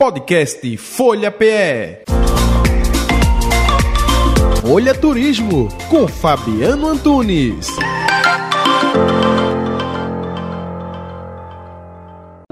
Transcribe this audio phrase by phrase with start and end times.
[0.00, 2.04] Podcast Folha PE.
[4.62, 7.68] Folha Turismo com Fabiano Antunes.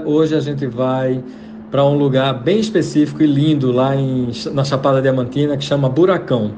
[0.05, 1.23] Hoje a gente vai
[1.71, 6.51] para um lugar bem específico e lindo lá em, na Chapada Diamantina que chama Buracão.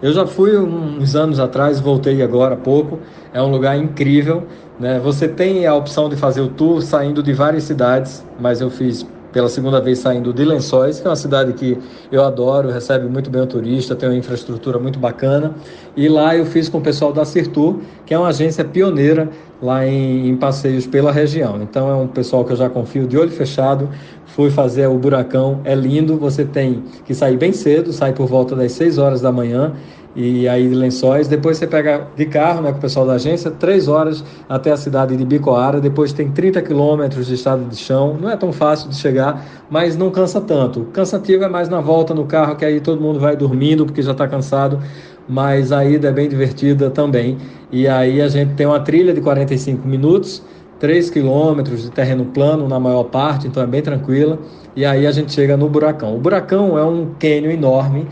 [0.00, 3.00] Eu já fui uns anos atrás, voltei agora há pouco.
[3.34, 4.46] É um lugar incrível.
[4.78, 5.00] Né?
[5.00, 9.04] Você tem a opção de fazer o tour saindo de várias cidades, mas eu fiz
[9.36, 11.76] pela segunda vez saindo de Lençóis, que é uma cidade que
[12.10, 15.54] eu adoro, recebe muito bem o turista, tem uma infraestrutura muito bacana.
[15.94, 19.28] E lá eu fiz com o pessoal da Cirtur, que é uma agência pioneira
[19.60, 21.62] lá em, em, passeios pela região.
[21.62, 23.88] Então é um pessoal que eu já confio de olho fechado.
[24.26, 26.16] Fui fazer o buracão, é lindo.
[26.18, 29.72] Você tem que sair bem cedo, sai por volta das 6 horas da manhã
[30.16, 31.28] e aí de Lençóis.
[31.28, 34.76] Depois você pega de carro, né, com o pessoal da agência, três horas até a
[34.76, 35.78] cidade de Bicoara.
[35.80, 38.16] Depois tem 30 quilômetros de estado de chão.
[38.18, 40.84] Não é tão fácil de chegar, mas não cansa tanto.
[40.92, 44.12] Cansativo é mais na volta no carro, que aí todo mundo vai dormindo porque já
[44.12, 44.80] está cansado.
[45.28, 47.38] Mas a ida é bem divertida também.
[47.70, 50.42] E aí a gente tem uma trilha de 45 minutos.
[50.78, 54.38] 3 quilômetros de terreno plano na maior parte, então é bem tranquila.
[54.74, 56.14] E aí a gente chega no Buracão.
[56.14, 58.06] O Buracão é um cânion enorme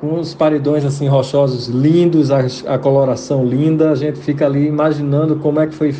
[0.00, 5.36] com os paredões assim rochosos lindos, a, a, coloração linda, a gente fica ali imaginando
[5.36, 5.94] como é que foi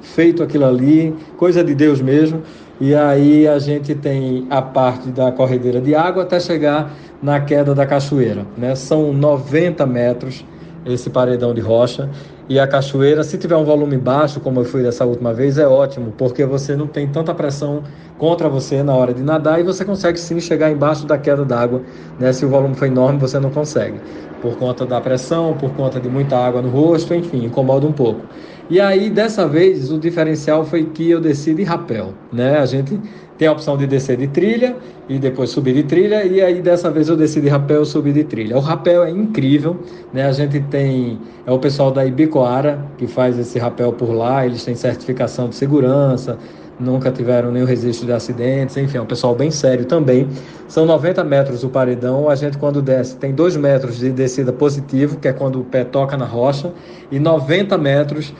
[0.00, 2.42] feito aquilo ali, coisa de Deus mesmo.
[2.80, 7.74] E aí a gente tem a parte da corredeira de água até chegar na queda
[7.74, 8.74] da cachoeira, né?
[8.74, 10.44] São 90 metros
[10.84, 12.08] esse paredão de rocha.
[12.48, 15.66] E a cachoeira, se tiver um volume baixo, como eu fui dessa última vez, é
[15.66, 17.82] ótimo, porque você não tem tanta pressão
[18.18, 21.82] contra você na hora de nadar e você consegue sim chegar embaixo da queda d'água.
[22.18, 22.32] Né?
[22.32, 24.00] Se o volume for enorme, você não consegue.
[24.42, 28.22] Por conta da pressão, por conta de muita água no rosto, enfim, incomoda um pouco.
[28.70, 32.14] E aí, dessa vez, o diferencial foi que eu desci de rapel.
[32.32, 32.56] Né?
[32.56, 33.00] A gente
[33.36, 34.76] tem a opção de descer de trilha
[35.08, 38.12] e depois subir de trilha, e aí dessa vez eu desci de rapel e subi
[38.12, 38.56] de trilha.
[38.56, 39.78] O rapel é incrível,
[40.12, 40.26] né?
[40.26, 44.62] A gente tem é o pessoal da Ibicoara que faz esse rapel por lá, eles
[44.62, 46.38] têm certificação de segurança,
[46.78, 50.28] nunca tiveram nenhum registro de acidentes, enfim, é um pessoal bem sério também.
[50.68, 55.16] São 90 metros o paredão, a gente quando desce tem 2 metros de descida positivo,
[55.16, 56.72] que é quando o pé toca na rocha,
[57.10, 58.34] e 90 metros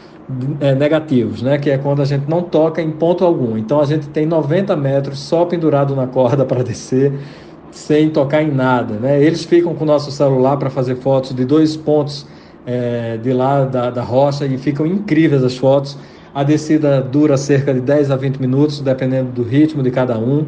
[0.60, 1.58] é, negativos, né?
[1.58, 3.56] que é quando a gente não toca em ponto algum.
[3.56, 7.12] Então a gente tem 90 metros só pendurado na corda para descer,
[7.70, 8.94] sem tocar em nada.
[8.94, 9.22] Né?
[9.22, 12.26] Eles ficam com o nosso celular para fazer fotos de dois pontos
[12.66, 15.96] é, de lá da, da rocha e ficam incríveis as fotos.
[16.34, 20.46] A descida dura cerca de 10 a 20 minutos, dependendo do ritmo de cada um.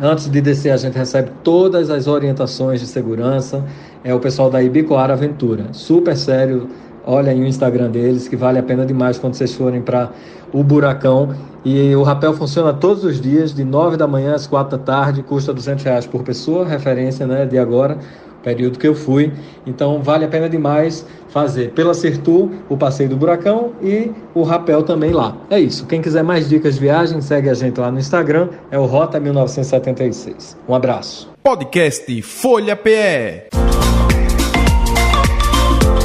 [0.00, 3.64] Antes de descer, a gente recebe todas as orientações de segurança.
[4.02, 5.66] É o pessoal da Ibicoara Aventura.
[5.72, 6.68] Super sério,
[7.04, 10.10] Olha aí o Instagram deles, que vale a pena demais quando vocês forem para
[10.52, 11.34] o Buracão.
[11.64, 15.22] E o rapel funciona todos os dias, de 9 da manhã às 4 da tarde,
[15.22, 17.98] custa 200 reais por pessoa, referência né, de agora,
[18.42, 19.32] período que eu fui.
[19.66, 24.82] Então vale a pena demais fazer pela Sertu o passeio do Buracão e o rapel
[24.82, 25.36] também lá.
[25.50, 25.86] É isso.
[25.86, 29.20] Quem quiser mais dicas de viagem, segue a gente lá no Instagram, é o Rota
[29.20, 30.56] 1976.
[30.66, 31.30] Um abraço.
[31.42, 33.50] Podcast Folha PE.